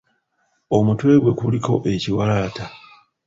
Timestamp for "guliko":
1.39-1.73